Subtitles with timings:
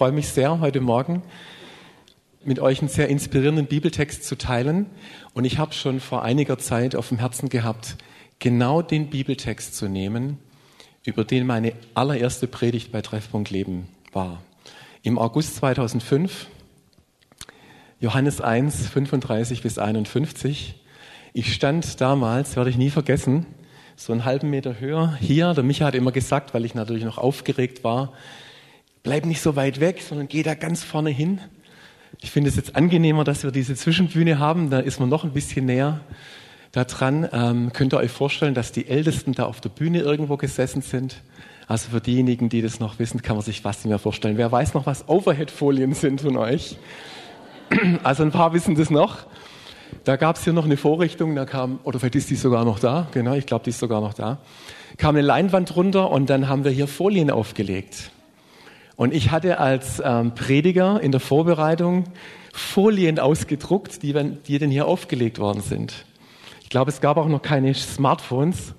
[0.00, 1.22] freue mich sehr, heute Morgen
[2.42, 4.86] mit euch einen sehr inspirierenden Bibeltext zu teilen.
[5.34, 7.98] Und ich habe schon vor einiger Zeit auf dem Herzen gehabt,
[8.38, 10.38] genau den Bibeltext zu nehmen,
[11.04, 14.40] über den meine allererste Predigt bei Treffpunkt Leben war.
[15.02, 16.46] Im August 2005,
[18.00, 20.76] Johannes 1, 35 bis 51.
[21.34, 23.44] Ich stand damals, werde ich nie vergessen,
[23.96, 25.52] so einen halben Meter höher hier.
[25.52, 28.14] Der Micha hat immer gesagt, weil ich natürlich noch aufgeregt war,
[29.02, 31.40] bleib nicht so weit weg, sondern geh da ganz vorne hin.
[32.20, 34.70] Ich finde es jetzt angenehmer, dass wir diese Zwischenbühne haben.
[34.70, 36.00] Da ist man noch ein bisschen näher
[36.72, 37.28] da dran.
[37.32, 41.22] Ähm, könnt ihr euch vorstellen, dass die Ältesten da auf der Bühne irgendwo gesessen sind?
[41.66, 44.36] Also für diejenigen, die das noch wissen, kann man sich was nicht mehr vorstellen.
[44.36, 46.76] Wer weiß noch, was Overhead-Folien sind von euch?
[48.02, 49.18] Also ein paar wissen das noch.
[50.02, 52.80] Da gab es hier noch eine Vorrichtung, da kam, oder vielleicht ist die sogar noch
[52.80, 54.38] da, genau, ich glaube, die ist sogar noch da,
[54.96, 58.10] kam eine Leinwand runter und dann haben wir hier Folien aufgelegt.
[58.96, 62.04] Und ich hatte als ähm, Prediger in der Vorbereitung
[62.52, 64.12] Folien ausgedruckt, die,
[64.46, 66.04] die dann hier aufgelegt worden sind.
[66.62, 68.74] Ich glaube, es gab auch noch keine Smartphones.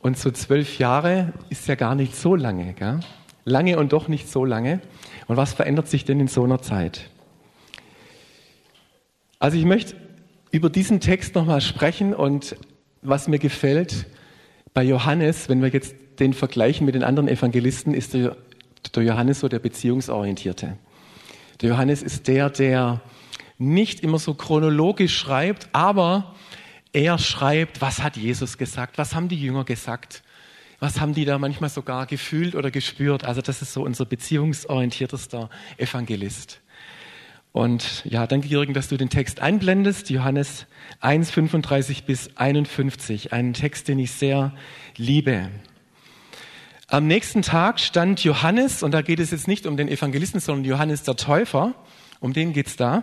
[0.00, 2.74] Und so zwölf Jahre ist ja gar nicht so lange.
[2.74, 3.00] Gell?
[3.44, 4.80] Lange und doch nicht so lange.
[5.26, 7.10] Und was verändert sich denn in so einer Zeit?
[9.38, 9.96] Also ich möchte
[10.50, 12.56] über diesen Text nochmal sprechen und
[13.02, 14.06] was mir gefällt
[14.74, 18.36] bei Johannes, wenn wir jetzt den vergleichen mit den anderen Evangelisten, ist der
[18.94, 20.76] der Johannes so der Beziehungsorientierte.
[21.60, 23.00] Der Johannes ist der, der
[23.58, 26.34] nicht immer so chronologisch schreibt, aber
[26.92, 30.22] er schreibt, was hat Jesus gesagt, was haben die Jünger gesagt,
[30.78, 33.24] was haben die da manchmal sogar gefühlt oder gespürt.
[33.24, 36.60] Also das ist so unser beziehungsorientiertester Evangelist.
[37.52, 40.10] Und ja, danke Jürgen, dass du den Text einblendest.
[40.10, 40.66] Johannes
[41.00, 43.32] 1, 35 bis 51.
[43.32, 44.52] Einen Text, den ich sehr
[44.98, 45.48] liebe.
[46.88, 50.64] Am nächsten Tag stand Johannes, und da geht es jetzt nicht um den Evangelisten, sondern
[50.64, 51.74] Johannes der Täufer,
[52.20, 53.02] um den geht's da.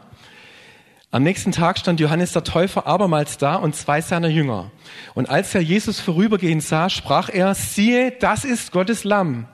[1.12, 4.72] Am nächsten Tag stand Johannes der Täufer abermals da und zwei seiner Jünger.
[5.16, 9.48] Und als er Jesus vorübergehen sah, sprach er, siehe, das ist Gottes Lamm.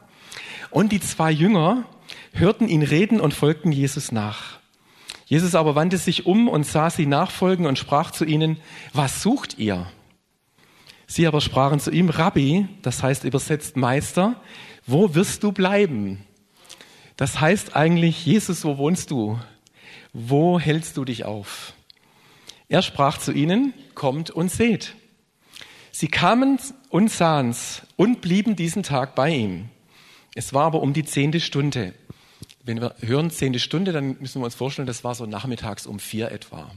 [0.69, 1.85] Und die zwei Jünger
[2.31, 4.59] hörten ihn reden und folgten Jesus nach.
[5.25, 8.57] Jesus aber wandte sich um und sah sie nachfolgen und sprach zu ihnen,
[8.94, 9.88] was sucht ihr?
[11.11, 14.39] Sie aber sprachen zu ihm, Rabbi, das heißt übersetzt Meister,
[14.85, 16.23] wo wirst du bleiben?
[17.17, 19.39] Das heißt eigentlich, Jesus, wo wohnst du?
[20.13, 21.73] Wo hältst du dich auf?
[22.67, 24.93] Er sprach zu ihnen, kommt und seht.
[25.91, 26.59] Sie kamen
[26.89, 29.69] und sahen's und blieben diesen Tag bei ihm.
[30.35, 31.95] Es war aber um die zehnte Stunde.
[32.63, 35.97] Wenn wir hören zehnte Stunde, dann müssen wir uns vorstellen, das war so nachmittags um
[35.97, 36.69] vier etwa.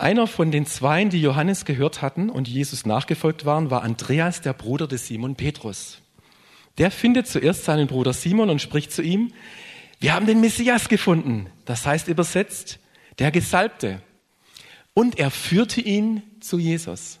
[0.00, 4.54] Einer von den Zweien, die Johannes gehört hatten und Jesus nachgefolgt waren, war Andreas, der
[4.54, 6.00] Bruder des Simon Petrus.
[6.78, 9.34] Der findet zuerst seinen Bruder Simon und spricht zu ihm,
[9.98, 11.50] wir haben den Messias gefunden.
[11.66, 12.78] Das heißt übersetzt,
[13.18, 14.00] der Gesalbte.
[14.94, 17.18] Und er führte ihn zu Jesus.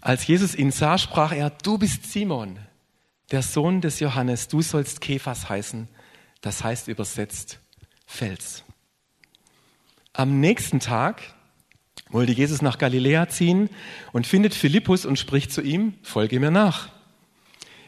[0.00, 2.58] Als Jesus ihn sah, sprach er, du bist Simon,
[3.30, 5.86] der Sohn des Johannes, du sollst Kephas heißen.
[6.40, 7.60] Das heißt übersetzt
[8.04, 8.64] Fels.
[10.12, 11.22] Am nächsten Tag
[12.10, 13.70] wollte Jesus nach Galiläa ziehen
[14.12, 16.88] und findet Philippus und spricht zu ihm, folge mir nach.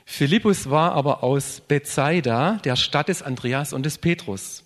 [0.05, 4.63] Philippus war aber aus Bethsaida, der Stadt des Andreas und des Petrus.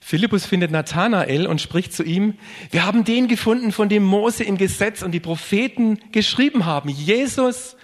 [0.00, 2.34] Philippus findet Nathanael und spricht zu ihm,
[2.70, 7.76] wir haben den gefunden, von dem Mose im Gesetz und die Propheten geschrieben haben, Jesus,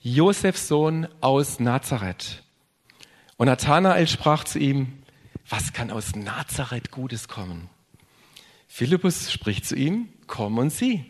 [0.00, 2.42] Josefs Sohn aus Nazareth.
[3.36, 5.02] Und Nathanael sprach zu ihm,
[5.48, 7.68] was kann aus Nazareth Gutes kommen?
[8.72, 11.04] Philippus spricht zu ihm, komm und sieh.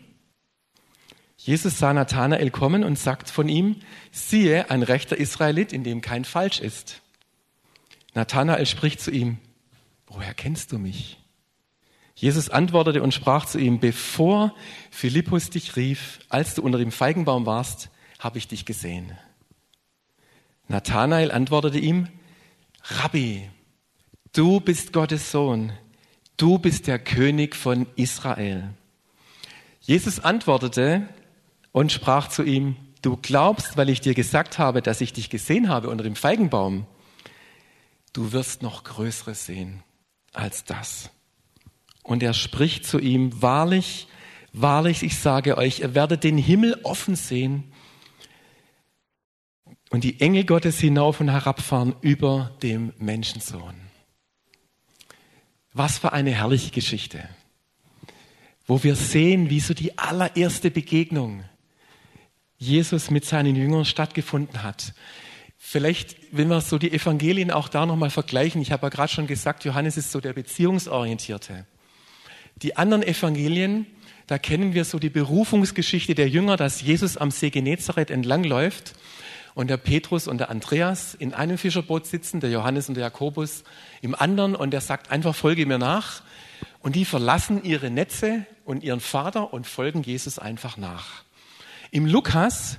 [1.37, 3.75] Jesus sah Nathanael kommen und sagt von ihm,
[4.11, 7.03] siehe, ein rechter Israelit, in dem kein Falsch ist.
[8.15, 9.37] Nathanael spricht zu ihm,
[10.07, 11.19] woher kennst du mich?
[12.15, 14.55] Jesus antwortete und sprach zu ihm, bevor
[14.89, 19.15] Philippus dich rief, als du unter dem Feigenbaum warst, habe ich dich gesehen.
[20.67, 22.07] Nathanael antwortete ihm,
[22.83, 23.47] Rabbi,
[24.33, 25.73] du bist Gottes Sohn,
[26.41, 28.73] du bist der König von Israel.
[29.81, 31.07] Jesus antwortete
[31.71, 35.69] und sprach zu ihm, du glaubst, weil ich dir gesagt habe, dass ich dich gesehen
[35.69, 36.87] habe unter dem Feigenbaum.
[38.13, 39.83] Du wirst noch Größeres sehen
[40.33, 41.11] als das.
[42.03, 44.07] Und er spricht zu ihm, wahrlich,
[44.51, 47.71] wahrlich, ich sage euch, ihr werdet den Himmel offen sehen
[49.91, 53.80] und die Engel Gottes hinauf und herabfahren über dem Menschensohn.
[55.73, 57.27] Was für eine herrliche Geschichte
[58.71, 61.43] wo wir sehen, wie so die allererste Begegnung
[62.57, 64.93] Jesus mit seinen Jüngern stattgefunden hat.
[65.57, 69.27] Vielleicht, wenn wir so die Evangelien auch da nochmal vergleichen, ich habe ja gerade schon
[69.27, 71.65] gesagt, Johannes ist so der Beziehungsorientierte.
[72.61, 73.87] Die anderen Evangelien,
[74.27, 78.93] da kennen wir so die Berufungsgeschichte der Jünger, dass Jesus am See Genezareth entlangläuft
[79.53, 83.63] und der Petrus und der Andreas in einem Fischerboot sitzen, der Johannes und der Jakobus
[84.01, 86.21] im anderen und der sagt einfach, folge mir nach.
[86.79, 91.23] Und die verlassen ihre Netze und ihren Vater und folgen Jesus einfach nach.
[91.91, 92.77] Im Lukas,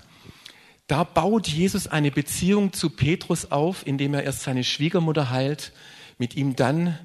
[0.86, 5.72] da baut Jesus eine Beziehung zu Petrus auf, indem er erst seine Schwiegermutter heilt,
[6.18, 6.98] mit ihm dann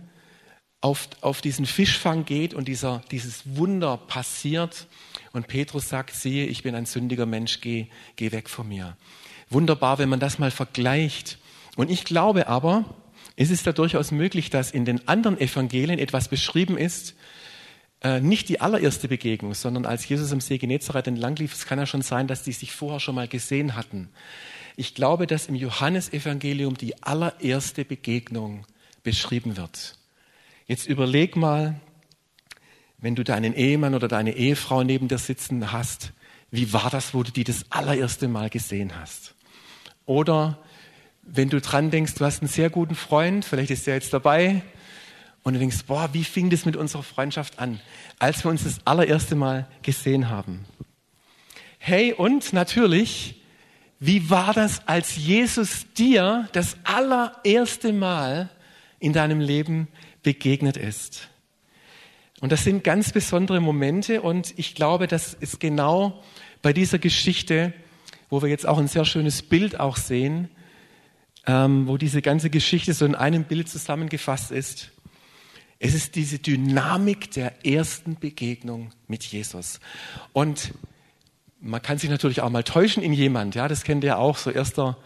[0.81, 4.87] auf, auf diesen Fischfang geht und dieser, dieses Wunder passiert.
[5.33, 8.95] Und Petrus sagt, siehe, ich bin ein sündiger Mensch, geh, geh weg von mir.
[9.49, 11.37] Wunderbar, wenn man das mal vergleicht.
[11.75, 12.85] Und ich glaube aber,
[13.35, 17.15] es ist da durchaus möglich, dass in den anderen Evangelien etwas beschrieben ist,
[18.01, 21.79] äh, nicht die allererste Begegnung, sondern als Jesus am See Genezareth entlang lief, es kann
[21.79, 24.09] ja schon sein, dass die sich vorher schon mal gesehen hatten.
[24.75, 28.65] Ich glaube, dass im Johannesevangelium die allererste Begegnung
[29.01, 29.97] beschrieben wird.
[30.67, 31.79] Jetzt überleg mal,
[32.99, 36.13] wenn du deinen Ehemann oder deine Ehefrau neben dir sitzen hast,
[36.51, 39.35] wie war das, wo du die das allererste Mal gesehen hast?
[40.07, 40.57] Oder
[41.21, 44.63] wenn du dran denkst, du hast einen sehr guten Freund, vielleicht ist der jetzt dabei,
[45.43, 47.79] und du denkst, boah, wie fing das mit unserer Freundschaft an,
[48.17, 50.65] als wir uns das allererste Mal gesehen haben?
[51.77, 53.41] Hey, und natürlich,
[53.99, 58.49] wie war das, als Jesus dir das allererste Mal
[58.99, 59.89] in deinem Leben
[60.23, 61.27] begegnet ist?
[62.39, 66.23] Und das sind ganz besondere Momente und ich glaube, das ist genau
[66.61, 67.73] bei dieser Geschichte,
[68.29, 70.49] wo wir jetzt auch ein sehr schönes Bild auch sehen,
[71.45, 74.91] ähm, wo diese ganze Geschichte so in einem Bild zusammengefasst ist.
[75.79, 79.79] Es ist diese Dynamik der ersten Begegnung mit Jesus.
[80.33, 80.73] Und
[81.59, 84.49] man kann sich natürlich auch mal täuschen in jemand, ja, das kennt ihr auch, so
[84.49, 84.97] erster,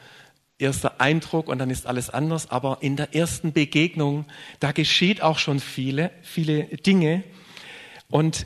[0.57, 2.49] erster Eindruck und dann ist alles anders.
[2.49, 4.25] Aber in der ersten Begegnung,
[4.59, 7.23] da geschieht auch schon viele, viele Dinge.
[8.09, 8.45] Und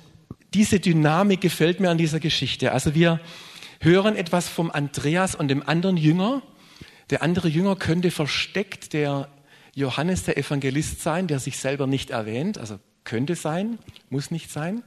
[0.53, 2.71] diese Dynamik gefällt mir an dieser Geschichte.
[2.71, 3.19] Also wir
[3.79, 6.41] hören etwas vom Andreas und dem anderen Jünger.
[7.09, 9.29] Der andere Jünger könnte versteckt der
[9.73, 12.57] Johannes der Evangelist sein, der sich selber nicht erwähnt.
[12.57, 13.77] Also könnte sein,
[14.09, 14.83] muss nicht sein.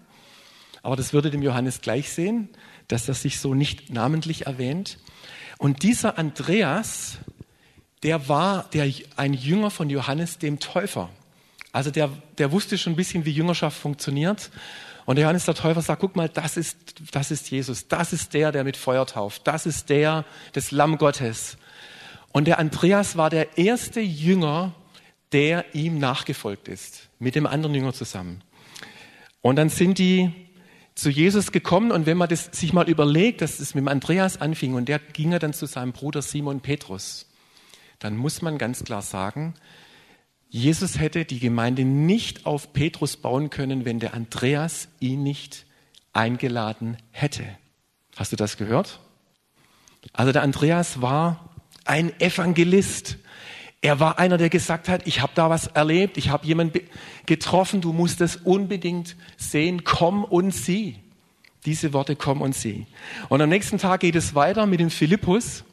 [0.82, 2.48] Aber das würde dem Johannes gleich sehen,
[2.88, 4.98] dass er sich so nicht namentlich erwähnt.
[5.58, 7.18] Und dieser Andreas,
[8.02, 11.10] der war der, ein Jünger von Johannes dem Täufer.
[11.72, 14.50] Also der, der wusste schon ein bisschen, wie Jüngerschaft funktioniert.
[15.08, 16.76] Und Johannes der Täufer sagt, guck mal, das ist,
[17.12, 17.88] das ist Jesus.
[17.88, 19.46] Das ist der, der mit Feuer tauft.
[19.46, 21.56] Das ist der, das Lamm Gottes.
[22.30, 24.74] Und der Andreas war der erste Jünger,
[25.32, 27.08] der ihm nachgefolgt ist.
[27.18, 28.42] Mit dem anderen Jünger zusammen.
[29.40, 30.30] Und dann sind die
[30.94, 34.42] zu Jesus gekommen und wenn man das sich mal überlegt, dass es mit dem Andreas
[34.42, 37.24] anfing und der ging ja dann zu seinem Bruder Simon Petrus,
[37.98, 39.54] dann muss man ganz klar sagen,
[40.50, 45.66] Jesus hätte die Gemeinde nicht auf Petrus bauen können, wenn der Andreas ihn nicht
[46.12, 47.44] eingeladen hätte.
[48.16, 49.00] Hast du das gehört?
[50.12, 51.50] Also der Andreas war
[51.84, 53.18] ein Evangelist.
[53.80, 56.80] Er war einer, der gesagt hat, ich habe da was erlebt, ich habe jemanden
[57.26, 60.96] getroffen, du musst es unbedingt sehen, komm und sieh.
[61.64, 62.86] Diese Worte, komm und sieh.
[63.28, 65.64] Und am nächsten Tag geht es weiter mit dem Philippus.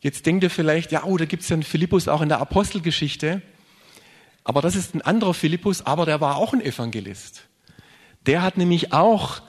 [0.00, 2.40] Jetzt denkt ihr vielleicht, ja, oh, da gibt es ja einen Philippus auch in der
[2.40, 3.40] Apostelgeschichte.
[4.44, 7.48] Aber das ist ein anderer Philippus, aber der war auch ein Evangelist.
[8.26, 9.42] Der hat nämlich auch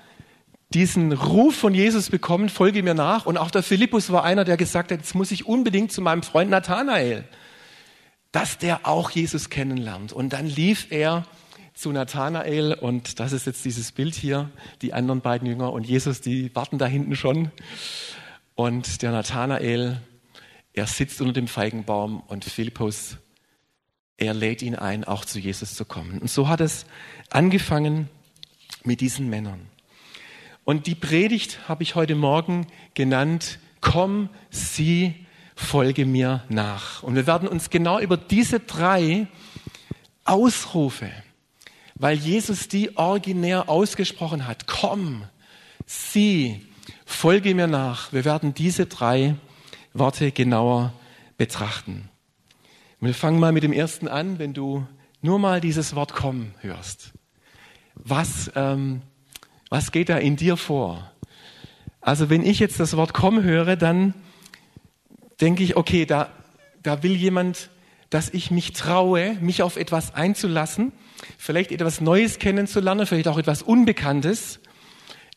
[0.74, 3.26] diesen Ruf von Jesus bekommen, folge mir nach.
[3.26, 6.24] Und auch der Philippus war einer, der gesagt hat, jetzt muss ich unbedingt zu meinem
[6.24, 7.26] Freund Nathanael,
[8.32, 10.14] dass der auch Jesus kennenlernt.
[10.14, 11.26] Und dann lief er
[11.74, 14.50] zu Nathanael und das ist jetzt dieses Bild hier,
[14.82, 17.52] die anderen beiden Jünger und Jesus, die warten da hinten schon.
[18.56, 20.00] Und der Nathanael,
[20.74, 23.18] er sitzt unter dem Feigenbaum und Philippus
[24.18, 26.20] er lädt ihn ein, auch zu Jesus zu kommen.
[26.20, 26.86] Und so hat es
[27.30, 28.10] angefangen
[28.84, 29.68] mit diesen Männern.
[30.66, 35.14] Und die Predigt habe ich heute Morgen genannt, komm, sieh,
[35.56, 37.04] folge mir nach.
[37.04, 39.28] Und wir werden uns genau über diese drei
[40.26, 41.10] Ausrufe,
[41.96, 45.26] weil Jesus die originär ausgesprochen hat, komm,
[45.86, 46.62] sieh,
[47.06, 48.14] folge mir nach.
[48.14, 49.36] Wir werden diese drei
[49.94, 50.94] Worte genauer
[51.38, 52.10] betrachten.
[53.04, 54.88] Und wir fangen mal mit dem ersten an, wenn du
[55.22, 57.12] nur mal dieses Wort kommen hörst.
[57.96, 59.02] Was, ähm,
[59.70, 61.12] was geht da in dir vor?
[62.00, 64.14] Also wenn ich jetzt das Wort kommen höre, dann
[65.42, 66.30] denke ich, okay, da,
[66.82, 67.72] da will jemand,
[68.10, 70.94] dass ich mich traue, mich auf etwas einzulassen,
[71.38, 74.62] vielleicht etwas Neues kennenzulernen, vielleicht auch etwas Unbekanntes,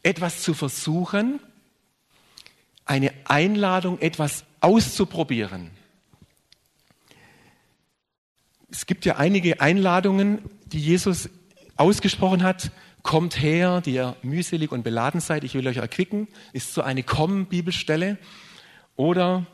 [0.05, 1.41] etwas zu versuchen,
[2.85, 5.73] eine Einladung, etwas auszuprobieren.
[8.71, 11.29] Es gibt ja einige Einladungen, die Jesus
[11.77, 12.71] ausgesprochen hat.
[13.03, 17.05] Kommt her, die ihr mühselig und beladen seid, ich will euch erquicken, ist so eine
[17.05, 18.19] Komm-Bibelstelle.
[18.97, 19.47] Oder,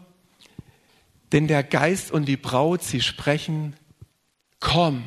[1.33, 3.77] denn der Geist und die Braut, sie sprechen,
[4.61, 5.05] komm.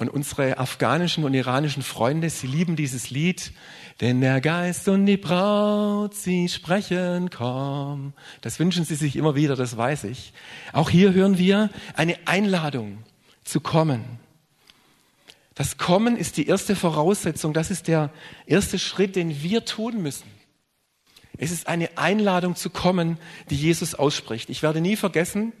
[0.00, 3.52] Und unsere afghanischen und iranischen Freunde, sie lieben dieses Lied.
[4.00, 8.14] Denn der Geist und die Braut, sie sprechen, komm.
[8.40, 10.32] Das wünschen sie sich immer wieder, das weiß ich.
[10.72, 13.04] Auch hier hören wir eine Einladung
[13.44, 14.02] zu kommen.
[15.54, 18.08] Das Kommen ist die erste Voraussetzung, das ist der
[18.46, 20.30] erste Schritt, den wir tun müssen.
[21.36, 23.18] Es ist eine Einladung zu kommen,
[23.50, 24.48] die Jesus ausspricht.
[24.48, 25.52] Ich werde nie vergessen,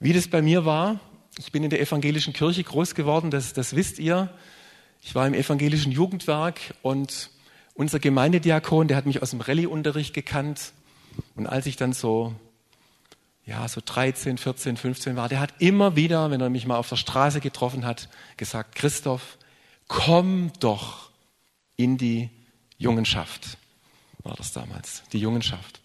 [0.00, 1.00] wie das bei mir war.
[1.38, 4.30] Ich bin in der evangelischen Kirche groß geworden, das, das wisst ihr.
[5.02, 7.30] Ich war im evangelischen Jugendwerk und
[7.74, 10.72] unser Gemeindediakon, der hat mich aus dem Rallye-Unterricht gekannt.
[11.34, 12.34] Und als ich dann so,
[13.44, 16.88] ja, so 13, 14, 15 war, der hat immer wieder, wenn er mich mal auf
[16.88, 19.38] der Straße getroffen hat, gesagt, Christoph,
[19.88, 21.10] komm doch
[21.76, 22.30] in die
[22.78, 23.58] Jungenschaft.
[24.22, 25.80] War das damals, die Jungenschaft.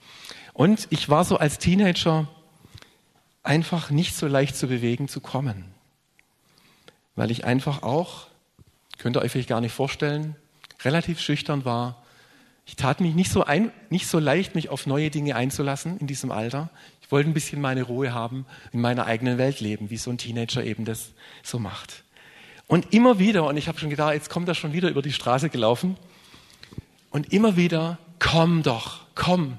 [0.53, 2.27] Und ich war so als Teenager
[3.49, 5.65] einfach nicht so leicht zu bewegen zu kommen.
[7.15, 8.27] Weil ich einfach auch,
[8.99, 10.35] könnt ihr euch vielleicht gar nicht vorstellen,
[10.83, 12.03] relativ schüchtern war.
[12.67, 16.05] Ich tat mich nicht so, ein, nicht so leicht, mich auf neue Dinge einzulassen in
[16.05, 16.69] diesem Alter.
[17.01, 20.19] Ich wollte ein bisschen meine Ruhe haben, in meiner eigenen Welt leben, wie so ein
[20.19, 21.09] Teenager eben das
[21.41, 22.03] so macht.
[22.67, 25.11] Und immer wieder, und ich habe schon gedacht, jetzt kommt er schon wieder über die
[25.11, 25.97] Straße gelaufen,
[27.09, 29.57] und immer wieder, komm doch, komm.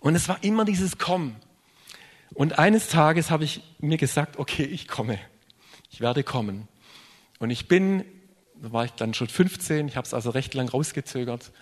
[0.00, 1.36] Und es war immer dieses Komm.
[2.34, 5.18] Und eines Tages habe ich mir gesagt, okay, ich komme.
[5.90, 6.68] Ich werde kommen.
[7.38, 8.04] Und ich bin,
[8.60, 11.52] da war ich dann schon 15, ich habe es also recht lang rausgezögert.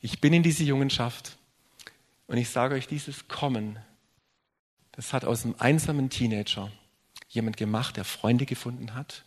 [0.00, 1.36] Ich bin in diese Jungenschaft.
[2.26, 3.78] Und ich sage euch, dieses Kommen,
[4.92, 6.70] das hat aus einem einsamen Teenager
[7.28, 9.24] jemand gemacht, der Freunde gefunden hat.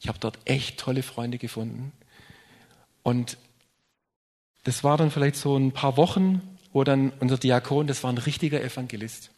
[0.00, 1.92] Ich habe dort echt tolle Freunde gefunden.
[3.02, 3.36] Und
[4.64, 6.40] das war dann vielleicht so ein paar Wochen,
[6.72, 9.30] wo dann unser Diakon, das war ein richtiger Evangelist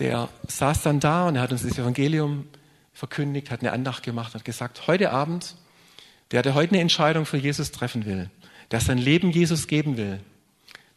[0.00, 2.48] der saß dann da und er hat uns das Evangelium
[2.92, 5.56] verkündigt, hat eine Andacht gemacht, hat gesagt, heute Abend,
[6.32, 8.30] der, der heute eine Entscheidung für Jesus treffen will,
[8.70, 10.20] der sein Leben Jesus geben will,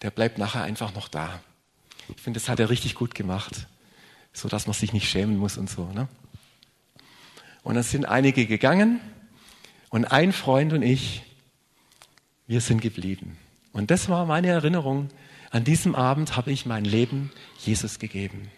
[0.01, 1.41] der bleibt nachher einfach noch da.
[2.15, 3.67] Ich finde, das hat er richtig gut gemacht,
[4.31, 5.86] so dass man sich nicht schämen muss und so.
[5.91, 6.07] Ne?
[7.62, 9.01] Und dann sind einige gegangen
[9.89, 11.24] und ein Freund und ich,
[12.48, 13.38] wir sind geblieben.
[13.74, 15.10] Und das war meine Erinnerung.
[15.51, 18.50] An diesem Abend habe ich mein Leben Jesus gegeben.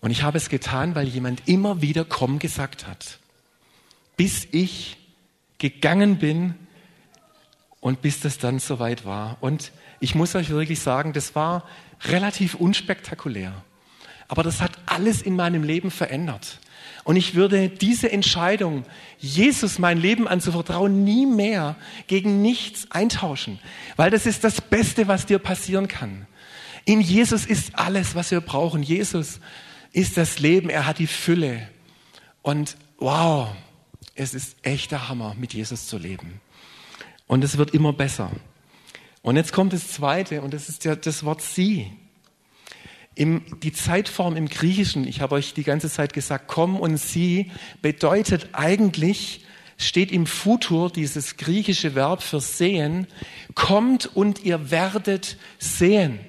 [0.00, 3.18] Und ich habe es getan, weil jemand immer wieder komm gesagt hat.
[4.16, 4.96] Bis ich
[5.58, 6.54] gegangen bin
[7.80, 9.38] und bis das dann soweit war.
[9.40, 11.64] Und ich muss euch wirklich sagen, das war
[12.04, 13.52] relativ unspektakulär.
[14.28, 16.60] Aber das hat alles in meinem Leben verändert.
[17.04, 18.84] Und ich würde diese Entscheidung,
[19.18, 21.76] Jesus mein Leben anzuvertrauen, nie mehr
[22.06, 23.58] gegen nichts eintauschen.
[23.96, 26.26] Weil das ist das Beste, was dir passieren kann.
[26.84, 28.82] In Jesus ist alles, was wir brauchen.
[28.82, 29.40] Jesus
[29.92, 31.68] ist das Leben, er hat die Fülle.
[32.42, 33.48] Und wow,
[34.14, 36.40] es ist echter Hammer, mit Jesus zu leben.
[37.26, 38.30] Und es wird immer besser.
[39.22, 41.92] Und jetzt kommt das Zweite, und das ist ja das Wort sie.
[43.14, 47.50] Im, die Zeitform im Griechischen, ich habe euch die ganze Zeit gesagt, komm und sie,
[47.82, 49.44] bedeutet eigentlich,
[49.76, 53.06] steht im Futur dieses griechische Verb für sehen,
[53.54, 56.20] kommt und ihr werdet sehen.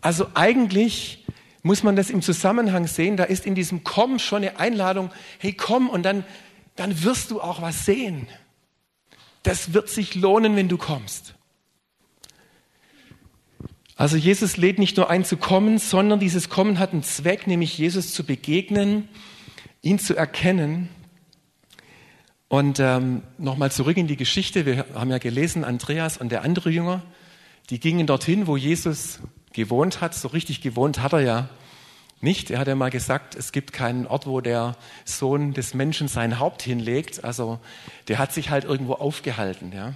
[0.00, 1.23] Also eigentlich
[1.64, 3.16] muss man das im Zusammenhang sehen.
[3.16, 6.22] Da ist in diesem Komm schon eine Einladung, hey komm und dann,
[6.76, 8.28] dann wirst du auch was sehen.
[9.42, 11.34] Das wird sich lohnen, wenn du kommst.
[13.96, 17.78] Also Jesus lädt nicht nur ein zu kommen, sondern dieses Kommen hat einen Zweck, nämlich
[17.78, 19.08] Jesus zu begegnen,
[19.80, 20.90] ihn zu erkennen.
[22.48, 24.66] Und ähm, nochmal zurück in die Geschichte.
[24.66, 27.02] Wir haben ja gelesen, Andreas und der andere Jünger,
[27.70, 29.20] die gingen dorthin, wo Jesus
[29.54, 30.14] gewohnt hat.
[30.14, 31.48] So richtig gewohnt hat er ja
[32.20, 32.50] nicht.
[32.50, 36.38] Er hat ja mal gesagt, es gibt keinen Ort, wo der Sohn des Menschen sein
[36.38, 37.24] Haupt hinlegt.
[37.24, 37.58] Also
[38.08, 39.94] der hat sich halt irgendwo aufgehalten, ja.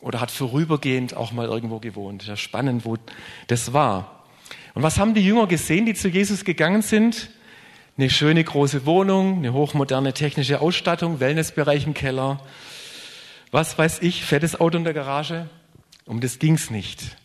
[0.00, 2.26] Oder hat vorübergehend auch mal irgendwo gewohnt.
[2.26, 2.96] Ja, spannend, wo
[3.46, 4.24] das war.
[4.74, 7.30] Und was haben die Jünger gesehen, die zu Jesus gegangen sind?
[7.96, 12.40] Eine schöne große Wohnung, eine hochmoderne technische Ausstattung, Wellnessbereich im Keller.
[13.50, 15.48] Was weiß ich, fettes Auto in der Garage.
[16.06, 17.16] Um das ging's nicht.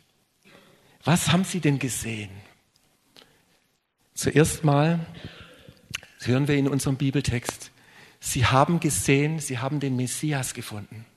[1.11, 2.29] Was haben sie denn gesehen?
[4.13, 5.07] Zuerst mal
[6.19, 7.71] hören wir in unserem Bibeltext,
[8.19, 11.07] sie haben gesehen, sie haben den Messias gefunden.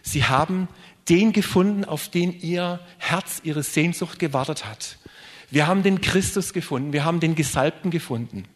[0.00, 0.66] Sie haben
[1.10, 4.96] den gefunden, auf den ihr Herz, ihre Sehnsucht gewartet hat.
[5.50, 6.94] Wir haben den Christus gefunden.
[6.94, 8.48] Wir haben den Gesalbten gefunden.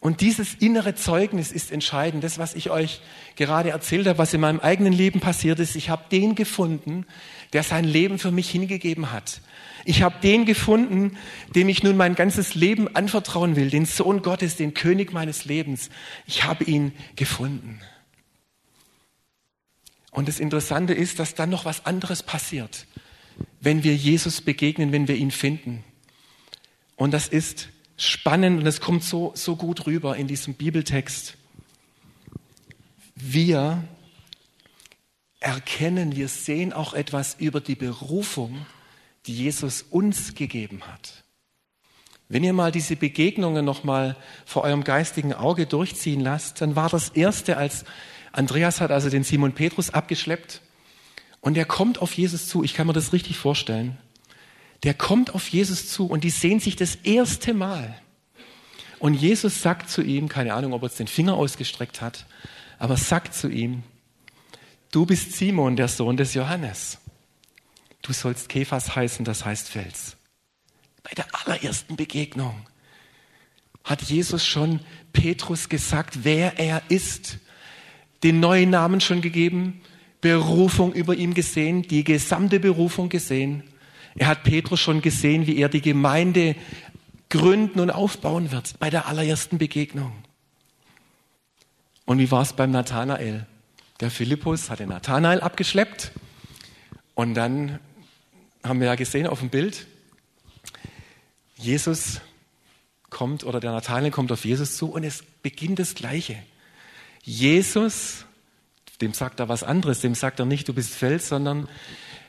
[0.00, 2.22] Und dieses innere Zeugnis ist entscheidend.
[2.22, 3.00] Das, was ich euch
[3.34, 5.74] gerade erzählt habe, was in meinem eigenen Leben passiert ist.
[5.74, 7.04] Ich habe den gefunden,
[7.52, 9.40] der sein Leben für mich hingegeben hat.
[9.84, 11.16] Ich habe den gefunden,
[11.54, 15.88] dem ich nun mein ganzes Leben anvertrauen will, den Sohn Gottes, den König meines Lebens.
[16.26, 17.80] Ich habe ihn gefunden.
[20.10, 22.86] Und das Interessante ist, dass dann noch was anderes passiert,
[23.60, 25.84] wenn wir Jesus begegnen, wenn wir ihn finden.
[26.96, 31.36] Und das ist spannend und es kommt so, so gut rüber in diesem Bibeltext.
[33.14, 33.84] Wir
[35.40, 38.66] erkennen, wir sehen auch etwas über die Berufung,
[39.26, 41.24] die Jesus uns gegeben hat.
[42.28, 47.10] Wenn ihr mal diese Begegnungen nochmal vor eurem geistigen Auge durchziehen lasst, dann war das
[47.10, 47.84] erste, als
[48.32, 50.60] Andreas hat also den Simon Petrus abgeschleppt
[51.40, 52.64] und er kommt auf Jesus zu.
[52.64, 53.96] Ich kann mir das richtig vorstellen.
[54.82, 57.98] Der kommt auf Jesus zu und die sehen sich das erste Mal.
[58.98, 62.26] Und Jesus sagt zu ihm, keine Ahnung, ob er jetzt den Finger ausgestreckt hat,
[62.78, 63.82] aber sagt zu ihm,
[64.90, 66.98] du bist Simon, der Sohn des Johannes.
[68.02, 70.16] Du sollst Kephas heißen, das heißt Fels.
[71.02, 72.66] Bei der allerersten Begegnung
[73.84, 74.80] hat Jesus schon
[75.12, 77.38] Petrus gesagt, wer er ist,
[78.22, 79.80] den neuen Namen schon gegeben,
[80.20, 83.62] Berufung über ihm gesehen, die gesamte Berufung gesehen.
[84.16, 86.56] Er hat Petrus schon gesehen, wie er die Gemeinde
[87.30, 90.12] gründen und aufbauen wird bei der allerersten Begegnung.
[92.04, 93.46] Und wie war es beim Nathanael?
[94.00, 96.12] Der Philippus hat den Nathanael abgeschleppt
[97.14, 97.80] und dann
[98.62, 99.88] haben wir ja gesehen auf dem Bild,
[101.56, 102.20] Jesus
[103.10, 106.40] kommt oder der Nathanael kommt auf Jesus zu und es beginnt das Gleiche.
[107.24, 108.24] Jesus,
[109.00, 111.68] dem sagt er was anderes, dem sagt er nicht, du bist Fels, sondern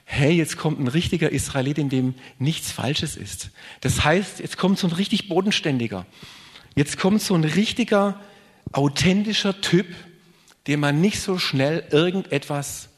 [0.05, 3.51] hey, jetzt kommt ein richtiger Israelit, in dem nichts Falsches ist.
[3.81, 6.07] Das heißt, jetzt kommt so ein richtig bodenständiger.
[6.73, 8.19] Jetzt kommt so ein richtiger,
[8.71, 9.85] authentischer Typ,
[10.67, 12.89] dem man nicht so schnell irgendetwas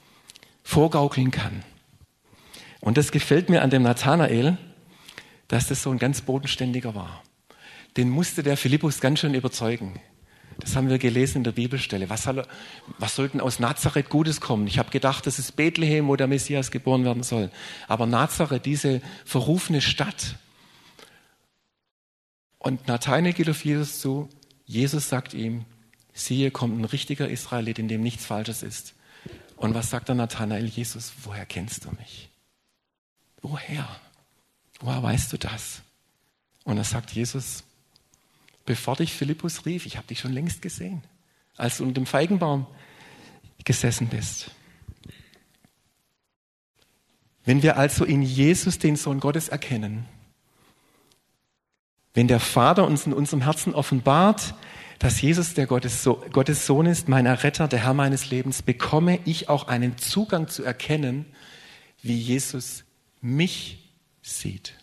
[0.64, 1.64] vorgaukeln kann.
[2.80, 4.58] Und das gefällt mir an dem Nathanael,
[5.48, 7.24] dass das so ein ganz bodenständiger war.
[7.98, 10.00] Den musste der Philippus ganz schön überzeugen.
[10.60, 12.10] Das haben wir gelesen in der Bibelstelle.
[12.10, 12.46] Was, soll,
[12.98, 14.68] was sollten aus Nazareth Gutes kommen?
[14.68, 17.52] Ich habe gedacht, das ist Bethlehem, wo der Messias geboren werden soll.
[17.88, 20.36] Aber Nazareth, diese verrufene Stadt.
[22.60, 24.30] Und Nathanael geht auf Jesus zu.
[24.66, 25.66] Jesus sagt ihm,
[26.26, 28.94] siehe, kommt ein richtiger Israelit, in dem nichts Falsches ist.
[29.56, 30.66] Und was sagt der Nathanael?
[30.66, 32.30] Jesus, woher kennst du mich?
[33.42, 33.88] Woher?
[34.80, 35.82] Woher weißt du das?
[36.64, 37.64] Und er sagt Jesus,
[38.66, 41.04] bevor dich Philippus rief, ich habe dich schon längst gesehen,
[41.58, 42.66] als du unter dem Feigenbaum
[43.64, 44.52] gesessen bist.
[47.44, 50.06] Wenn wir also in Jesus den Sohn Gottes erkennen,
[52.14, 54.54] wenn der Vater uns in unserem Herzen offenbart,
[55.02, 59.50] dass Jesus der Gottes, Gottes Sohn ist, mein Erretter, der Herr meines Lebens, bekomme ich
[59.50, 61.26] auch einen Zugang zu erkennen,
[62.04, 62.84] wie Jesus
[63.20, 63.90] mich
[64.22, 64.76] sieht.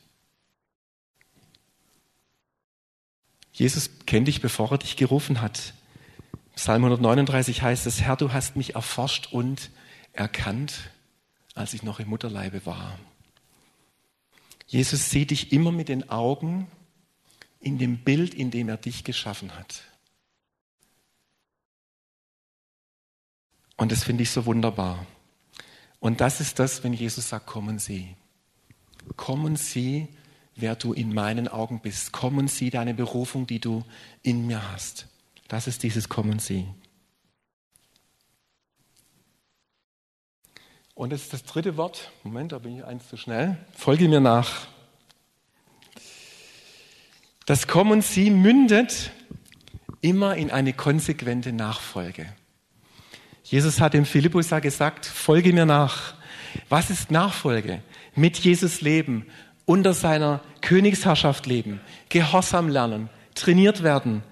[3.52, 5.72] Jesus kennt dich, bevor er dich gerufen hat.
[6.56, 9.70] Psalm 139 heißt es, Herr, du hast mich erforscht und
[10.12, 10.90] erkannt,
[11.54, 12.98] als ich noch im Mutterleibe war.
[14.66, 16.66] Jesus sieht dich immer mit den Augen
[17.60, 19.84] in dem Bild, in dem er dich geschaffen hat.
[23.78, 25.06] Und das finde ich so wunderbar.
[26.00, 28.14] Und das ist das, wenn Jesus sagt, kommen Sie.
[29.16, 30.08] Kommen Sie,
[30.56, 32.12] wer du in meinen Augen bist.
[32.12, 33.84] Kommen Sie, deine Berufung, die du
[34.22, 35.06] in mir hast.
[35.46, 36.66] Das ist dieses Kommen Sie.
[40.94, 42.10] Und das ist das dritte Wort.
[42.24, 43.56] Moment, da bin ich eins zu schnell.
[43.72, 44.66] Folge mir nach.
[47.46, 49.12] Das Kommen Sie mündet
[50.00, 52.26] immer in eine konsequente Nachfolge.
[53.50, 56.14] Jesus hat dem Philippus ja gesagt, folge mir nach.
[56.68, 57.82] Was ist Nachfolge?
[58.14, 59.26] Mit Jesus leben,
[59.64, 61.80] unter seiner Königsherrschaft leben,
[62.10, 64.22] Gehorsam lernen, trainiert werden,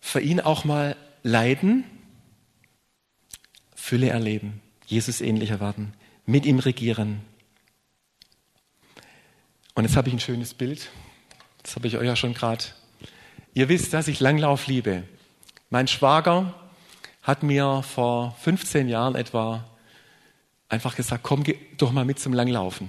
[0.00, 1.84] für ihn auch mal leiden,
[3.76, 5.94] Fülle erleben, Jesus ähnlicher werden,
[6.26, 7.20] mit ihm regieren.
[9.74, 10.90] Und jetzt habe ich ein schönes Bild.
[11.62, 12.64] Das habe ich euch ja schon gerade.
[13.54, 15.04] Ihr wisst, dass ich Langlauf liebe.
[15.70, 16.54] Mein Schwager
[17.22, 19.64] hat mir vor 15 Jahren etwa
[20.68, 21.44] einfach gesagt, komm
[21.76, 22.88] doch mal mit zum Langlaufen.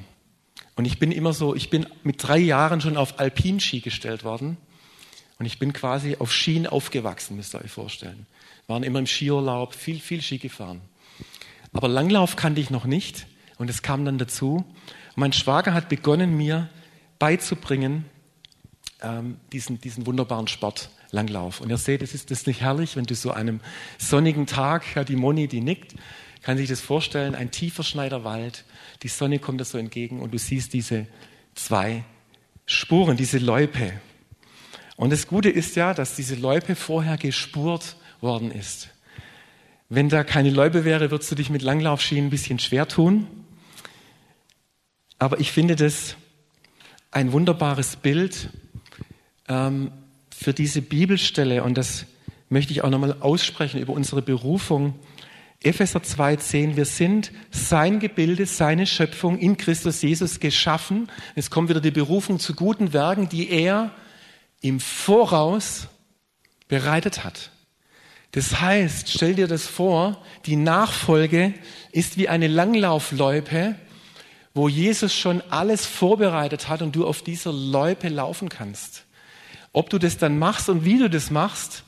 [0.75, 4.57] Und ich bin immer so, ich bin mit drei Jahren schon auf Alpinski gestellt worden.
[5.37, 8.25] Und ich bin quasi auf Skien aufgewachsen, müsst ihr euch vorstellen.
[8.65, 10.81] Wir waren immer im Skiurlaub, viel, viel Ski gefahren.
[11.73, 13.27] Aber Langlauf kannte ich noch nicht.
[13.57, 14.55] Und es kam dann dazu.
[14.55, 16.69] Und mein Schwager hat begonnen, mir
[17.19, 18.05] beizubringen,
[19.01, 21.61] ähm, diesen, diesen wunderbaren Sport Langlauf.
[21.61, 23.61] Und ihr seht, es ist das nicht herrlich, wenn du so einem
[23.97, 25.93] sonnigen Tag, ja, die Moni, die nickt,
[26.41, 28.65] kann sich das vorstellen, ein tiefer Schneiderwald,
[29.03, 31.07] die Sonne kommt dir so entgegen und du siehst diese
[31.55, 32.03] zwei
[32.65, 33.93] Spuren, diese Loipe.
[34.95, 38.89] Und das Gute ist ja, dass diese Loipe vorher gespurt worden ist.
[39.89, 43.27] Wenn da keine Loipe wäre, würdest du dich mit Langlaufschienen ein bisschen schwer tun.
[45.19, 46.15] Aber ich finde das
[47.11, 48.49] ein wunderbares Bild
[49.47, 49.91] ähm,
[50.33, 51.63] für diese Bibelstelle.
[51.63, 52.05] Und das
[52.49, 54.95] möchte ich auch nochmal aussprechen über unsere Berufung.
[55.61, 61.09] Epheser 2,10, wir sind sein Gebilde, seine Schöpfung in Christus Jesus geschaffen.
[61.35, 63.91] Es kommt wieder die Berufung zu guten Werken, die er
[64.59, 65.87] im Voraus
[66.67, 67.51] bereitet hat.
[68.33, 71.53] Das heißt, stell dir das vor, die Nachfolge
[71.91, 73.75] ist wie eine Langlaufloipe,
[74.53, 79.05] wo Jesus schon alles vorbereitet hat und du auf dieser Loipe laufen kannst.
[79.73, 81.83] Ob du das dann machst und wie du das machst,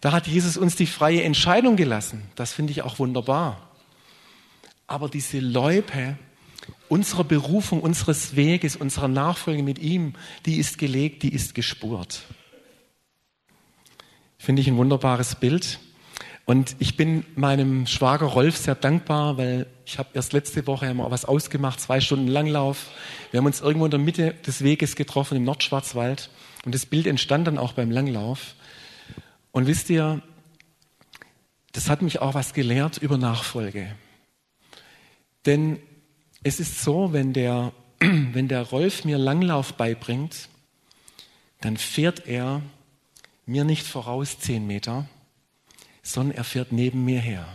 [0.00, 2.22] da hat Jesus uns die freie Entscheidung gelassen.
[2.34, 3.70] Das finde ich auch wunderbar.
[4.86, 6.16] Aber diese Loipe
[6.88, 10.14] unserer Berufung, unseres Weges, unserer Nachfolge mit ihm,
[10.46, 12.22] die ist gelegt, die ist gespurt.
[14.38, 15.80] Finde ich ein wunderbares Bild.
[16.44, 21.10] Und ich bin meinem Schwager Rolf sehr dankbar, weil ich habe erst letzte Woche mal
[21.10, 22.86] was ausgemacht, zwei Stunden Langlauf.
[23.32, 26.30] Wir haben uns irgendwo in der Mitte des Weges getroffen im Nordschwarzwald
[26.66, 28.56] und das Bild entstand dann auch beim Langlauf.
[29.52, 30.20] Und wisst ihr,
[31.70, 33.94] das hat mich auch was gelehrt über Nachfolge.
[35.46, 35.78] Denn
[36.42, 40.48] es ist so, wenn der, wenn der Rolf mir Langlauf beibringt,
[41.60, 42.62] dann fährt er
[43.46, 45.06] mir nicht voraus zehn Meter,
[46.02, 47.46] sondern er fährt neben mir her.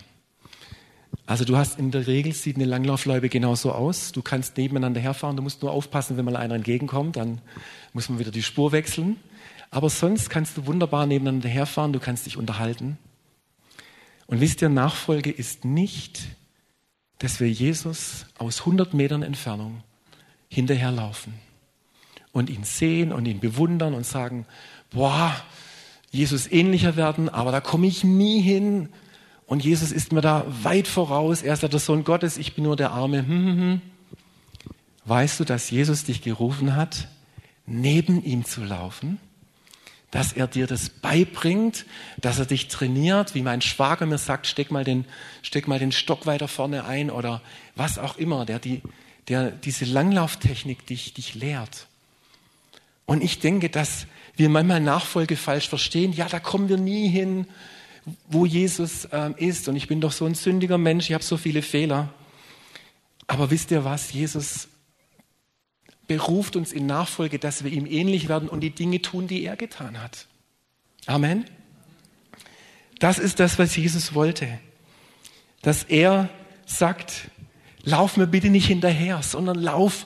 [1.26, 4.12] Also du hast in der Regel, sieht eine Langlaufloipe genauso aus.
[4.12, 7.42] Du kannst nebeneinander herfahren, du musst nur aufpassen, wenn mal einer entgegenkommt, dann
[7.94, 9.18] muss man wieder die Spur wechseln.
[9.70, 12.98] Aber sonst kannst du wunderbar nebeneinander herfahren, du kannst dich unterhalten.
[14.28, 16.24] Und wisst ihr, Nachfolge ist nicht,
[17.20, 19.84] dass wir Jesus aus 100 Metern Entfernung
[20.50, 21.34] hinterherlaufen
[22.32, 24.46] und ihn sehen und ihn bewundern und sagen,
[24.90, 25.36] boah,
[26.12, 28.90] Jesus ähnlicher werden, aber da komme ich nie hin.
[29.46, 31.42] Und Jesus ist mir da weit voraus.
[31.42, 33.20] Er ist ja der Sohn Gottes, ich bin nur der Arme.
[33.20, 33.82] Hm, hm, hm.
[35.06, 37.08] Weißt du, dass Jesus dich gerufen hat,
[37.72, 39.20] neben ihm zu laufen?
[40.12, 41.86] dass er dir das beibringt,
[42.20, 45.06] dass er dich trainiert, wie mein Schwager mir sagt, steck mal den,
[45.42, 47.42] steck mal den Stock weiter vorne ein oder
[47.76, 48.82] was auch immer, der, die,
[49.30, 51.88] der diese Langlauftechnik dich, dich lehrt.
[53.06, 54.06] Und ich denke, dass
[54.36, 56.14] wir manchmal Nachfolge falsch verstehen.
[56.14, 57.48] Ja, da kommen wir nie hin,
[58.28, 59.68] wo Jesus ähm, ist.
[59.68, 62.14] Und ich bin doch so ein sündiger Mensch, ich habe so viele Fehler.
[63.28, 64.12] Aber wisst ihr was?
[64.12, 64.68] Jesus
[66.12, 69.56] beruft uns in Nachfolge, dass wir ihm ähnlich werden und die Dinge tun, die er
[69.56, 70.28] getan hat.
[71.06, 71.46] Amen.
[73.00, 74.60] Das ist das, was Jesus wollte.
[75.62, 76.28] Dass er
[76.66, 77.32] sagt,
[77.84, 80.06] lauf mir bitte nicht hinterher, sondern lauf,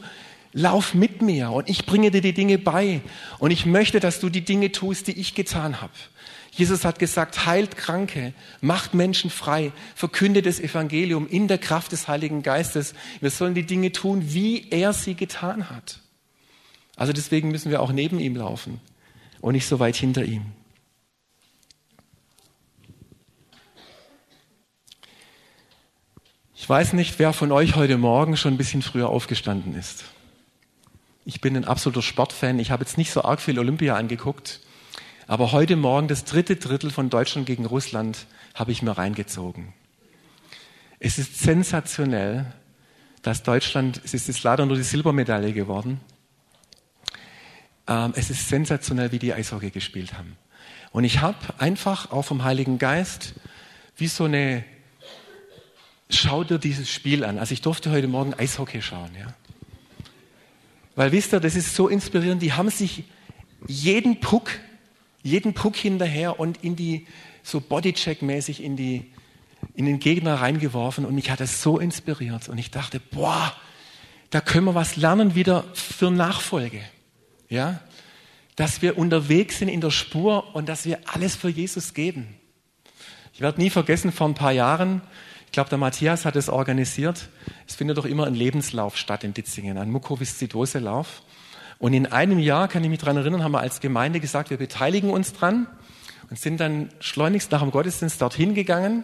[0.53, 3.01] lauf mit mir und ich bringe dir die Dinge bei
[3.39, 5.93] und ich möchte, dass du die Dinge tust, die ich getan habe.
[6.55, 12.07] Jesus hat gesagt, heilt Kranke, macht Menschen frei, verkündet das Evangelium in der Kraft des
[12.07, 12.93] Heiligen Geistes.
[13.19, 15.99] Wir sollen die Dinge tun, wie er sie getan hat.
[16.95, 18.79] Also deswegen müssen wir auch neben ihm laufen
[19.41, 20.45] und nicht so weit hinter ihm.
[26.55, 30.05] Ich weiß nicht, wer von euch heute Morgen schon ein bisschen früher aufgestanden ist.
[31.25, 32.59] Ich bin ein absoluter Sportfan.
[32.59, 34.61] Ich habe jetzt nicht so arg viel Olympia angeguckt.
[35.27, 39.73] Aber heute Morgen das dritte Drittel von Deutschland gegen Russland habe ich mir reingezogen.
[40.99, 42.45] Es ist sensationell,
[43.23, 45.99] dass Deutschland, es ist leider nur die Silbermedaille geworden.
[47.87, 50.37] Ähm, es ist sensationell, wie die Eishockey gespielt haben.
[50.91, 53.33] Und ich habe einfach auch vom Heiligen Geist
[53.97, 54.63] wie so eine,
[56.09, 57.39] schau dir dieses Spiel an.
[57.39, 59.33] Also ich durfte heute Morgen Eishockey schauen, ja.
[60.95, 63.05] Weil wisst ihr, das ist so inspirierend, die haben sich
[63.67, 64.51] jeden Puck
[65.25, 67.07] jeden Puck hinterher und in die,
[67.43, 69.11] so Bodycheck-mäßig in die,
[69.73, 73.53] in den Gegner reingeworfen und mich hat das so inspiriert und ich dachte, boah,
[74.29, 76.81] da können wir was lernen wieder für Nachfolge.
[77.49, 77.79] Ja?
[78.55, 82.35] Dass wir unterwegs sind in der Spur und dass wir alles für Jesus geben.
[83.33, 85.01] Ich werde nie vergessen, vor ein paar Jahren,
[85.47, 87.29] ich glaube, der Matthias hat es organisiert.
[87.67, 91.23] Es findet doch immer ein Lebenslauf statt in Ditzingen, ein Mukoviszidose-Lauf.
[91.79, 94.57] Und in einem Jahr, kann ich mich daran erinnern, haben wir als Gemeinde gesagt, wir
[94.57, 95.67] beteiligen uns dran
[96.29, 99.03] und sind dann schleunigst nach dem Gottesdienst dorthin gegangen.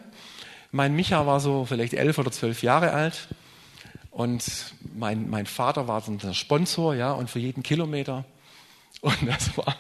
[0.72, 3.28] Mein Micha war so vielleicht elf oder zwölf Jahre alt.
[4.10, 8.26] Und mein, mein Vater war dann der Sponsor, ja, und für jeden Kilometer.
[9.02, 9.76] Und das war,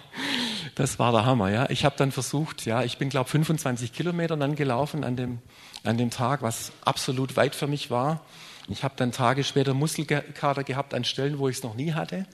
[0.75, 1.69] das war der Hammer, ja.
[1.69, 5.39] Ich habe dann versucht, ja, ich bin, glaube 25 Kilometer dann gelaufen an dem,
[5.83, 8.21] an dem Tag, was absolut weit für mich war.
[8.67, 12.25] Ich habe dann Tage später Muskelkater gehabt an Stellen, wo ich es noch nie hatte.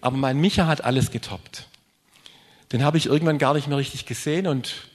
[0.00, 1.66] Aber mein Micha hat alles getoppt.
[2.72, 4.88] Den habe ich irgendwann gar nicht mehr richtig gesehen und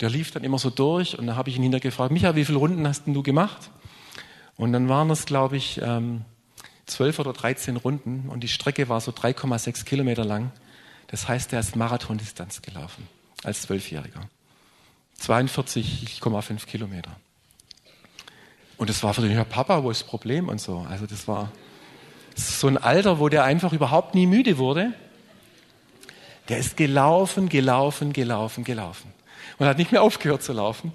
[0.00, 2.44] der lief dann immer so durch und dann habe ich ihn hinterher gefragt, Micha, wie
[2.44, 3.70] viele Runden hast denn du gemacht?
[4.56, 6.24] Und dann waren es, glaube ich, ähm,
[6.86, 10.52] zwölf oder dreizehn Runden und die Strecke war so 3,6 Kilometer lang.
[11.08, 13.08] Das heißt, er ist Marathondistanz gelaufen
[13.42, 14.20] als Zwölfjähriger.
[15.20, 17.16] 42,5 Kilometer.
[18.76, 20.86] Und das war für den Herr Papa, wo ist das Problem und so.
[20.88, 21.50] Also das war
[22.36, 24.92] so ein Alter, wo der einfach überhaupt nie müde wurde.
[26.48, 29.12] Der ist gelaufen, gelaufen, gelaufen, gelaufen.
[29.58, 30.92] Und hat nicht mehr aufgehört zu laufen.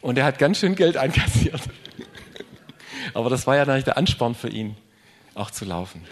[0.00, 1.62] Und er hat ganz schön Geld einkassiert.
[3.14, 4.76] Aber das war ja dann nicht der Ansporn für ihn,
[5.34, 6.04] auch zu laufen.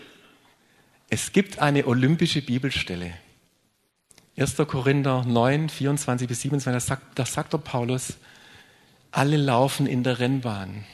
[1.09, 3.13] Es gibt eine olympische Bibelstelle.
[4.37, 4.57] 1.
[4.57, 8.15] Korinther 9, 24 bis 27, da sagt, da sagt der Paulus,
[9.11, 10.85] alle laufen in der Rennbahn.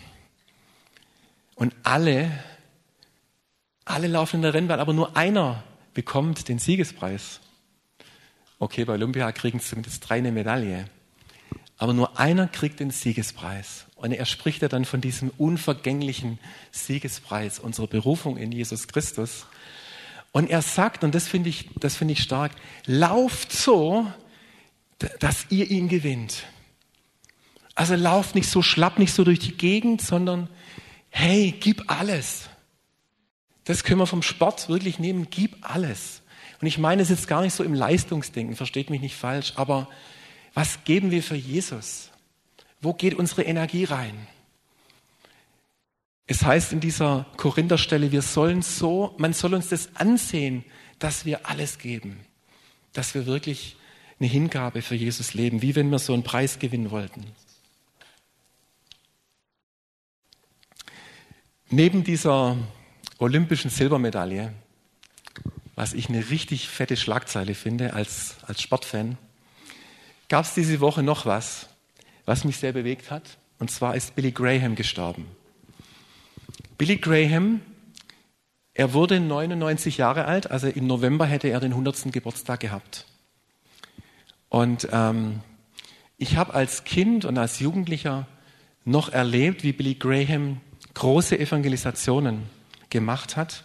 [1.55, 2.31] Und alle,
[3.87, 5.62] alle laufen in der Rennbahn, aber nur einer
[5.94, 7.40] bekommt den Siegespreis.
[8.59, 10.90] Okay, bei Olympia kriegen zumindest drei eine Medaille.
[11.79, 13.87] Aber nur einer kriegt den Siegespreis.
[13.94, 16.38] Und er spricht ja dann von diesem unvergänglichen
[16.72, 19.46] Siegespreis, unserer Berufung in Jesus Christus.
[20.33, 22.53] Und er sagt, und das finde ich, das finde ich stark,
[22.87, 24.11] lauft so,
[25.20, 26.44] dass ihr ihn gewinnt.
[27.75, 30.49] Also lauft nicht so schlapp, nicht so durch die Gegend, sondern
[31.11, 32.49] hey, gib alles.
[33.67, 36.23] Das können wir vom Sport wirklich nehmen, gib alles.
[36.61, 39.89] Und ich meine es jetzt gar nicht so im Leistungsdenken, versteht mich nicht falsch, aber
[40.55, 42.11] was geben wir für Jesus?
[42.81, 44.27] Wo geht unsere Energie rein?
[46.27, 50.65] Es heißt in dieser Korintherstelle, wir sollen so, man soll uns das ansehen,
[50.99, 52.21] dass wir alles geben,
[52.93, 53.77] dass wir wirklich
[54.19, 57.25] eine Hingabe für Jesus leben, wie wenn wir so einen Preis gewinnen wollten.
[61.69, 62.57] Neben dieser
[63.19, 64.53] olympischen Silbermedaille,
[65.75, 69.19] was ich eine richtig fette Schlagzeile finde als, als Sportfan,
[70.29, 71.69] gab es diese Woche noch was,
[72.25, 73.39] was mich sehr bewegt hat.
[73.59, 75.27] Und zwar ist Billy Graham gestorben.
[76.79, 77.61] Billy Graham,
[78.75, 82.13] er wurde 99 Jahre alt, also im November hätte er den 100.
[82.13, 83.07] Geburtstag gehabt.
[84.49, 85.41] Und ähm,
[86.19, 88.27] ich habe als Kind und als Jugendlicher
[88.85, 90.61] noch erlebt, wie Billy Graham
[90.95, 92.56] große Evangelisationen
[92.97, 93.65] gemacht hat.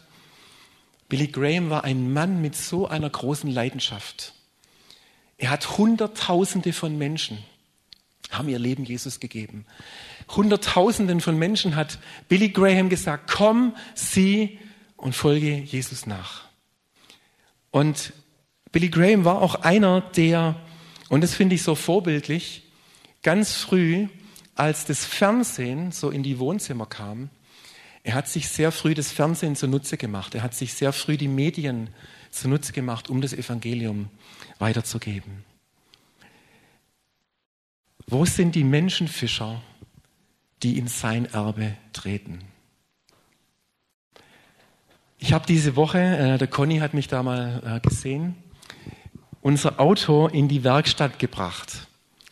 [1.08, 4.34] Billy Graham war ein Mann mit so einer großen Leidenschaft.
[5.38, 7.38] Er hat Hunderttausende von Menschen
[8.32, 9.66] haben ihr Leben Jesus gegeben.
[10.30, 14.58] Hunderttausenden von Menschen hat Billy Graham gesagt, komm, sieh
[14.96, 16.46] und folge Jesus nach.
[17.72, 18.14] Und
[18.72, 20.56] Billy Graham war auch einer, der,
[21.10, 22.64] und das finde ich so vorbildlich,
[23.22, 24.08] ganz früh,
[24.56, 27.30] als das Fernsehen so in die Wohnzimmer kam,
[28.04, 30.34] er hat sich sehr früh das Fernsehen zunutze gemacht.
[30.34, 31.90] Er hat sich sehr früh die Medien
[32.32, 34.10] zunutze gemacht, um das Evangelium
[34.58, 35.44] weiterzugeben.
[38.08, 39.62] Wo sind die Menschenfischer,
[40.64, 42.40] die in sein Erbe treten?
[45.18, 48.36] Ich habe diese Woche, äh, der Conny hat mich da mal äh, gesehen,
[49.42, 51.88] unser Auto in die Werkstatt gebracht.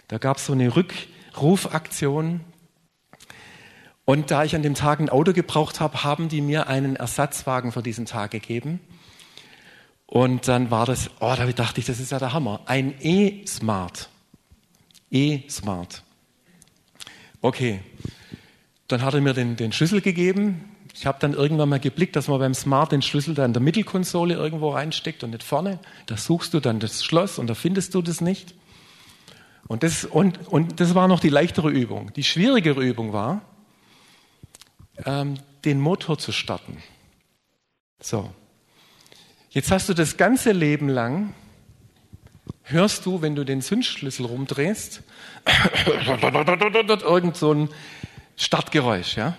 [0.08, 2.42] Da gab es so eine Rückrufaktion.
[4.10, 7.72] Und da ich an dem Tag ein Auto gebraucht habe, haben die mir einen Ersatzwagen
[7.72, 8.80] für diesen Tag gegeben.
[10.08, 12.62] Und dann war das, oh, da dachte ich, das ist ja der Hammer.
[12.66, 14.10] Ein E-Smart.
[15.12, 16.02] E-Smart.
[17.42, 17.82] Okay,
[18.88, 20.66] dann hat er mir den, den Schlüssel gegeben.
[20.96, 23.62] Ich habe dann irgendwann mal geblickt, dass man beim Smart den Schlüssel da in der
[23.62, 25.78] Mittelkonsole irgendwo reinsteckt und nicht vorne.
[26.08, 28.56] Da suchst du dann das Schloss und da findest du das nicht.
[29.68, 32.12] Und das, und, und das war noch die leichtere Übung.
[32.14, 33.44] Die schwierigere Übung war,
[35.06, 36.82] ähm, den Motor zu starten.
[38.02, 38.34] So.
[39.50, 41.34] Jetzt hast du das ganze Leben lang
[42.72, 45.02] hörst du, wenn du den Zündschlüssel rumdrehst,
[47.04, 47.70] irgend so ein
[48.36, 49.36] Startgeräusch, ja?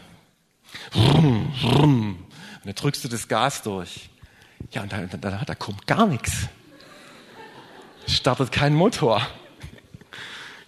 [0.94, 2.18] Und
[2.64, 4.10] dann drückst du das Gas durch.
[4.72, 6.48] Ja, und da, da, da kommt gar nichts.
[8.06, 9.26] Startet kein Motor.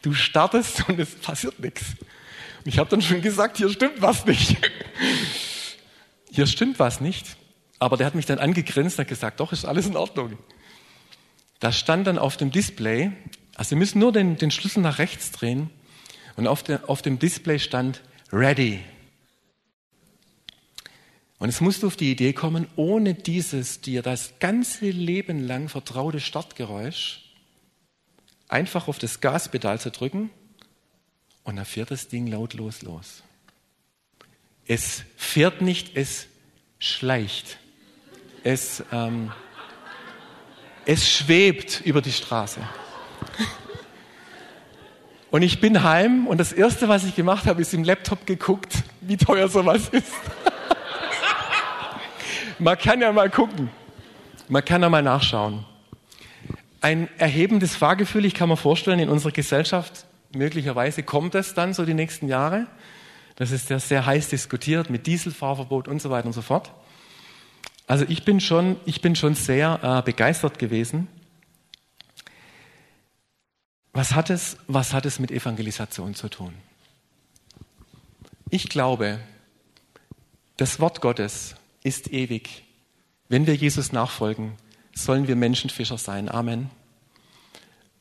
[0.00, 1.84] Du startest und es passiert nichts.
[2.64, 4.56] Ich habe dann schon gesagt, hier stimmt was nicht.
[6.30, 7.36] Hier stimmt was nicht.
[7.78, 10.38] Aber der hat mich dann angegrinst und hat gesagt, doch, ist alles in Ordnung.
[11.58, 13.12] Da stand dann auf dem Display,
[13.54, 15.70] also Sie müssen nur den, den Schlüssel nach rechts drehen
[16.36, 18.80] und auf, der, auf dem Display stand Ready.
[21.38, 25.68] Und es musst du auf die Idee kommen, ohne dieses dir das ganze Leben lang
[25.68, 27.32] vertraute Startgeräusch
[28.48, 30.30] einfach auf das Gaspedal zu drücken
[31.44, 33.22] und dann fährt das Ding lautlos los.
[34.66, 36.26] Es fährt nicht, es
[36.78, 37.58] schleicht.
[38.44, 39.32] Es, ähm,
[40.84, 42.60] es schwebt über die Straße.
[45.30, 48.74] Und ich bin heim und das Erste, was ich gemacht habe, ist im Laptop geguckt,
[49.00, 50.12] wie teuer sowas ist.
[52.58, 53.70] Man kann ja mal gucken.
[54.48, 55.64] Man kann ja mal nachschauen.
[56.82, 61.84] Ein erhebendes Fahrgefühl, ich kann mir vorstellen, in unserer Gesellschaft, möglicherweise kommt es dann so
[61.84, 62.66] die nächsten Jahre.
[63.36, 66.72] Das ist ja sehr heiß diskutiert mit Dieselfahrverbot und so weiter und so fort.
[67.86, 71.08] Also ich bin schon, ich bin schon sehr äh, begeistert gewesen.
[73.92, 76.54] Was hat, es, was hat es mit Evangelisation zu tun?
[78.48, 79.20] Ich glaube,
[80.56, 82.64] das Wort Gottes ist ewig.
[83.28, 84.52] Wenn wir Jesus nachfolgen,
[84.94, 86.28] sollen wir Menschenfischer sein.
[86.28, 86.70] Amen.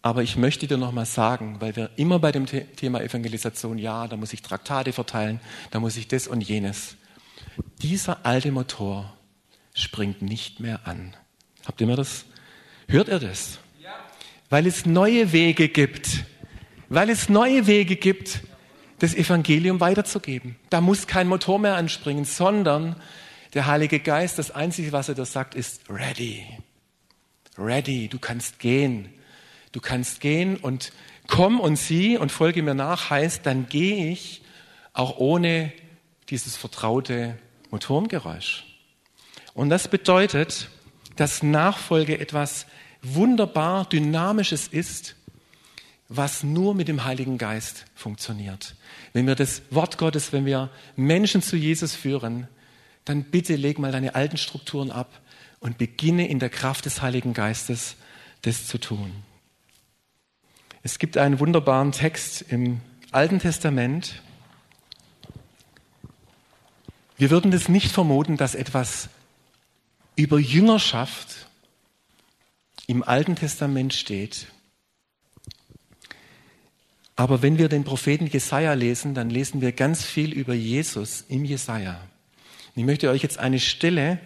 [0.02, 4.18] Aber ich möchte dir nochmal sagen, weil wir immer bei dem Thema Evangelisation, ja, da
[4.18, 6.96] muss ich Traktate verteilen, da muss ich das und jenes.
[7.82, 9.14] Dieser alte Motor
[9.76, 11.16] springt nicht mehr an.
[11.66, 12.26] Habt ihr mir das?
[12.88, 13.60] Hört ihr das?
[14.50, 16.26] Weil es neue Wege gibt.
[16.90, 18.42] Weil es neue Wege gibt,
[19.00, 20.58] das Evangelium weiterzugeben.
[20.70, 22.96] Da muss kein Motor mehr anspringen, sondern
[23.54, 26.46] der Heilige Geist, das Einzige, was er da sagt, ist ready.
[27.58, 29.10] Ready, du kannst gehen.
[29.72, 30.92] Du kannst gehen und
[31.28, 34.42] komm und sieh und folge mir nach, heißt, dann gehe ich
[34.94, 35.72] auch ohne
[36.30, 37.38] dieses vertraute
[37.70, 38.66] Motorengeräusch.
[39.54, 40.70] Und das bedeutet,
[41.16, 42.66] dass Nachfolge etwas
[43.02, 45.16] wunderbar Dynamisches ist,
[46.10, 48.76] was nur mit dem Heiligen Geist funktioniert.
[49.14, 52.48] Wenn wir das Wort Gottes, wenn wir Menschen zu Jesus führen,
[53.06, 55.22] dann bitte leg mal deine alten Strukturen ab
[55.60, 57.96] und beginne in der Kraft des Heiligen Geistes
[58.42, 59.12] das zu tun.
[60.84, 64.24] Es gibt einen wunderbaren Text im Alten Testament.
[67.18, 69.10] Wir würden das nicht vermuten, dass etwas
[70.16, 71.48] über Jüngerschaft
[72.88, 74.48] im Alten Testament steht.
[77.16, 81.46] Aber wenn wir den Propheten Jesaja lesen, dann lesen wir ganz viel über Jesus im
[81.46, 82.02] Jesaja.
[82.76, 84.20] Ich möchte euch jetzt eine Stelle,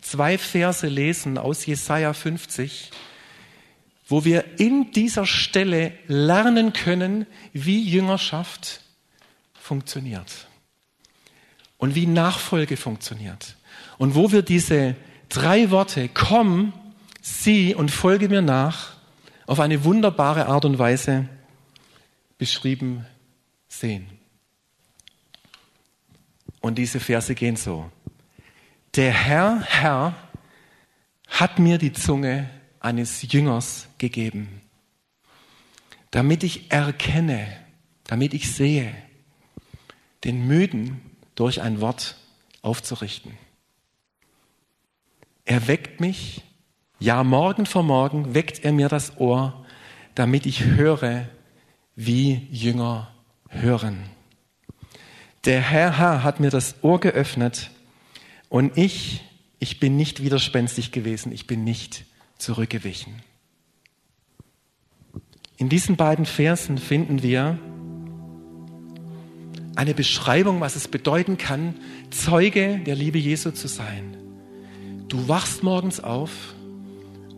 [0.00, 2.90] zwei Verse lesen aus Jesaja 50,
[4.10, 8.80] wo wir in dieser Stelle lernen können, wie Jüngerschaft
[9.54, 10.48] funktioniert
[11.78, 13.56] und wie Nachfolge funktioniert
[13.98, 14.96] und wo wir diese
[15.28, 16.72] drei Worte, komm,
[17.22, 18.94] sieh und folge mir nach,
[19.46, 21.28] auf eine wunderbare Art und Weise
[22.36, 23.06] beschrieben
[23.68, 24.08] sehen.
[26.60, 27.90] Und diese Verse gehen so.
[28.96, 30.14] Der Herr, Herr,
[31.28, 34.62] hat mir die Zunge eines Jüngers gegeben,
[36.10, 37.46] damit ich erkenne,
[38.04, 38.92] damit ich sehe,
[40.24, 41.00] den Müden
[41.34, 42.16] durch ein Wort
[42.62, 43.38] aufzurichten.
[45.44, 46.42] Er weckt mich,
[46.98, 49.64] ja morgen vor morgen weckt er mir das Ohr,
[50.14, 51.28] damit ich höre,
[51.96, 53.14] wie Jünger
[53.48, 54.04] hören.
[55.44, 57.70] Der Herr, Herr hat mir das Ohr geöffnet
[58.48, 59.22] und ich,
[59.58, 62.04] ich bin nicht widerspenstig gewesen, ich bin nicht
[62.40, 63.14] zurückgewichen.
[65.56, 67.58] In diesen beiden Versen finden wir
[69.76, 71.74] eine Beschreibung, was es bedeuten kann,
[72.10, 74.16] Zeuge der Liebe Jesu zu sein.
[75.08, 76.30] Du wachst morgens auf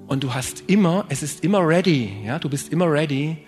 [0.07, 3.39] und du hast immer, es ist immer ready, ja, du bist immer ready.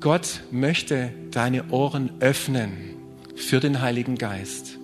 [0.00, 2.96] Gott möchte deine Ohren öffnen
[3.36, 4.78] für den Heiligen Geist.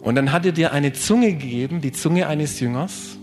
[0.00, 3.18] Und dann hat er dir eine Zunge gegeben, die Zunge eines Jüngers.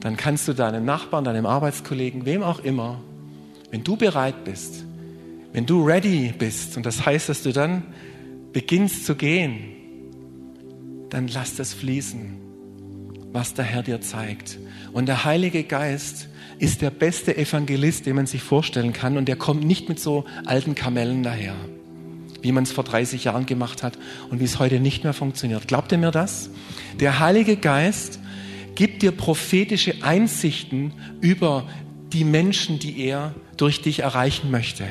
[0.00, 3.00] Dann kannst du deinem Nachbarn, deinem Arbeitskollegen, wem auch immer,
[3.70, 4.84] wenn du bereit bist,
[5.52, 7.82] wenn du ready bist, und das heißt, dass du dann
[8.52, 9.58] beginnst zu gehen,
[11.10, 12.38] dann lass das fließen,
[13.32, 14.58] was der Herr dir zeigt.
[14.92, 16.28] Und der Heilige Geist
[16.58, 20.24] ist der beste Evangelist, den man sich vorstellen kann, und der kommt nicht mit so
[20.46, 21.54] alten Kamellen daher
[22.42, 23.98] wie man es vor 30 Jahren gemacht hat
[24.30, 25.68] und wie es heute nicht mehr funktioniert.
[25.68, 26.50] Glaubt ihr mir das?
[26.98, 28.19] Der Heilige Geist
[28.74, 31.68] gibt dir prophetische Einsichten über
[32.12, 34.86] die Menschen, die er durch dich erreichen möchte.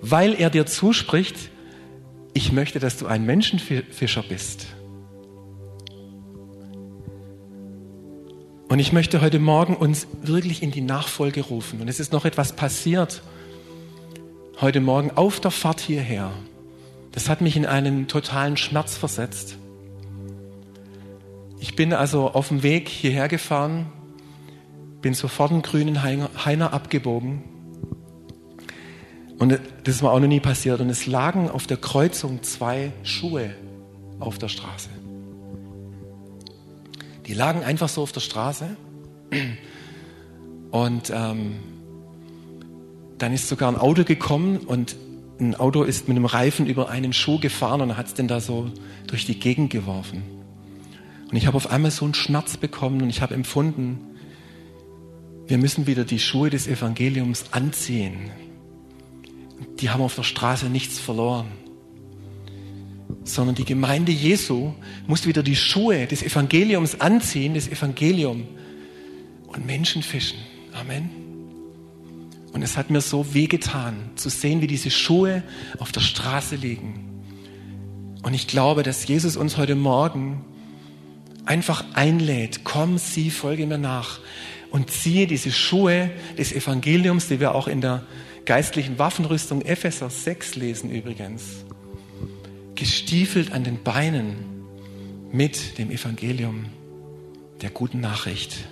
[0.00, 1.36] Weil er dir zuspricht,
[2.34, 4.66] ich möchte, dass du ein Menschenfischer bist.
[8.68, 11.80] Und ich möchte heute Morgen uns wirklich in die Nachfolge rufen.
[11.82, 13.22] Und es ist noch etwas passiert
[14.62, 16.30] heute Morgen auf der Fahrt hierher.
[17.10, 19.58] Das hat mich in einen totalen Schmerz versetzt.
[21.62, 23.86] Ich bin also auf dem Weg hierher gefahren,
[25.00, 27.44] bin sofort einen grünen Heiner abgebogen.
[29.38, 30.80] Und das war auch noch nie passiert.
[30.80, 33.54] Und es lagen auf der Kreuzung zwei Schuhe
[34.18, 34.88] auf der Straße.
[37.26, 38.76] Die lagen einfach so auf der Straße.
[40.72, 41.60] Und ähm,
[43.18, 44.96] dann ist sogar ein Auto gekommen und
[45.38, 48.40] ein Auto ist mit einem Reifen über einen Schuh gefahren und hat es den da
[48.40, 48.68] so
[49.06, 50.41] durch die Gegend geworfen.
[51.32, 53.98] Und ich habe auf einmal so einen Schmerz bekommen und ich habe empfunden,
[55.46, 58.30] wir müssen wieder die Schuhe des Evangeliums anziehen.
[59.80, 61.46] Die haben auf der Straße nichts verloren,
[63.24, 64.74] sondern die Gemeinde Jesu
[65.06, 68.46] muss wieder die Schuhe des Evangeliums anziehen, das Evangelium
[69.46, 70.38] und Menschen fischen.
[70.74, 71.08] Amen.
[72.52, 75.42] Und es hat mir so wehgetan, zu sehen, wie diese Schuhe
[75.78, 77.22] auf der Straße liegen.
[78.22, 80.44] Und ich glaube, dass Jesus uns heute Morgen
[81.44, 84.20] einfach einlädt, komm, sieh, folge mir nach
[84.70, 88.02] und ziehe diese Schuhe des Evangeliums, die wir auch in der
[88.44, 91.64] geistlichen Waffenrüstung Epheser 6 lesen übrigens,
[92.74, 94.36] gestiefelt an den Beinen
[95.30, 96.66] mit dem Evangelium
[97.60, 98.66] der guten Nachricht.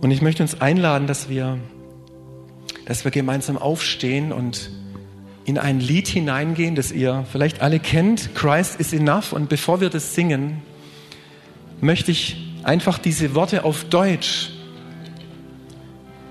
[0.00, 1.58] Und ich möchte uns einladen, dass wir,
[2.86, 4.70] dass wir gemeinsam aufstehen und
[5.50, 9.32] in ein Lied hineingehen, das ihr vielleicht alle kennt, Christ is enough.
[9.32, 10.62] Und bevor wir das singen,
[11.80, 14.50] möchte ich einfach diese Worte auf Deutsch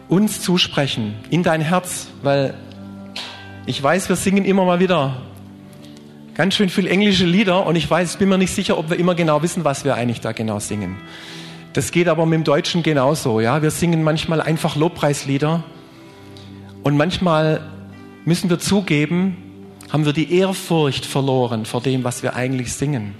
[0.08, 2.54] uns zusprechen, in dein Herz, weil
[3.66, 5.22] ich weiß, wir singen immer mal wieder
[6.36, 8.98] ganz schön viel englische Lieder und ich weiß, ich bin mir nicht sicher, ob wir
[8.98, 10.96] immer genau wissen, was wir eigentlich da genau singen.
[11.74, 13.42] Das geht aber mit dem Deutschen genauso.
[13.42, 13.62] Ja?
[13.62, 15.66] Wir singen manchmal einfach Lobpreislieder
[16.84, 17.60] und manchmal
[18.30, 19.38] müssen wir zugeben,
[19.90, 23.16] haben wir die Ehrfurcht verloren vor dem, was wir eigentlich singen.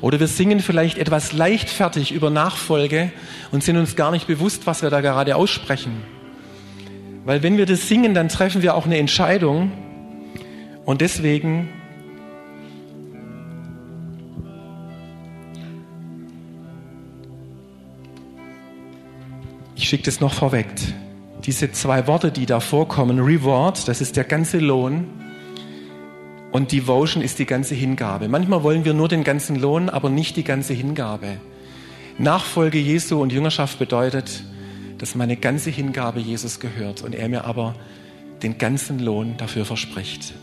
[0.00, 3.12] Oder wir singen vielleicht etwas leichtfertig über Nachfolge
[3.52, 6.02] und sind uns gar nicht bewusst, was wir da gerade aussprechen.
[7.24, 9.70] Weil wenn wir das singen, dann treffen wir auch eine Entscheidung.
[10.84, 11.68] Und deswegen
[19.76, 20.66] Ich schicke das noch vorweg.
[21.48, 25.06] Diese zwei Worte, die da vorkommen, Reward, das ist der ganze Lohn
[26.52, 28.28] und Devotion ist die ganze Hingabe.
[28.28, 31.38] Manchmal wollen wir nur den ganzen Lohn, aber nicht die ganze Hingabe.
[32.18, 34.44] Nachfolge Jesu und Jüngerschaft bedeutet,
[34.98, 37.74] dass meine ganze Hingabe Jesus gehört und er mir aber
[38.42, 40.34] den ganzen Lohn dafür verspricht.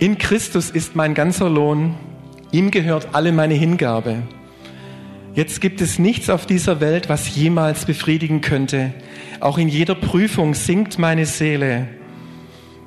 [0.00, 1.94] In Christus ist mein ganzer Lohn,
[2.52, 4.18] ihm gehört alle meine Hingabe.
[5.36, 8.94] Jetzt gibt es nichts auf dieser Welt, was jemals befriedigen könnte.
[9.38, 11.88] Auch in jeder Prüfung sinkt meine Seele.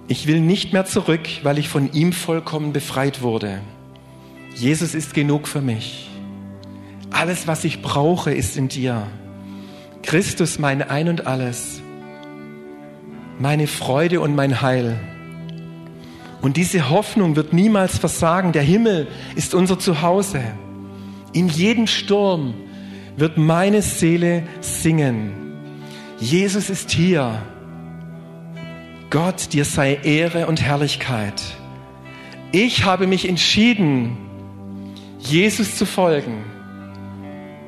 [0.08, 3.62] Ich will nicht mehr zurück, weil ich von ihm vollkommen befreit wurde.
[4.56, 6.10] Jesus ist genug für mich.
[7.12, 9.06] Alles, was ich brauche, ist in dir.
[10.02, 11.84] Christus mein Ein und alles.
[13.38, 15.00] Meine Freude und mein Heil.
[16.41, 18.54] Und diese Hoffnung wird niemals versagen.
[18.54, 20.41] Der Himmel ist unser Zuhause.
[21.34, 22.53] In jedem Sturm
[23.17, 25.32] wird meine Seele singen.
[26.19, 27.41] Jesus ist hier.
[29.09, 31.41] Gott, dir sei Ehre und Herrlichkeit.
[32.51, 34.17] Ich habe mich entschieden,
[35.19, 36.43] Jesus zu folgen.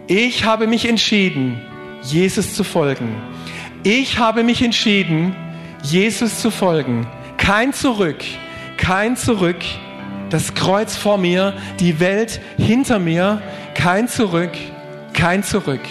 [0.07, 1.59] Ich habe mich entschieden,
[2.03, 3.15] Jesus zu folgen.
[3.83, 5.35] Ich habe mich entschieden,
[5.83, 7.07] Jesus zu folgen.
[7.37, 8.23] Kein Zurück,
[8.77, 9.63] kein Zurück,
[10.31, 13.41] das Kreuz vor mir, die Welt hinter mir,
[13.75, 14.51] kein Zurück,
[15.13, 15.81] kein Zurück.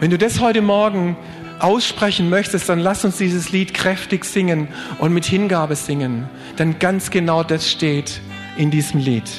[0.00, 1.16] Wenn du das heute Morgen
[1.58, 4.68] aussprechen möchtest, dann lass uns dieses Lied kräftig singen
[4.98, 6.28] und mit Hingabe singen.
[6.58, 8.20] Denn ganz genau das steht
[8.56, 9.30] in diesem Lied.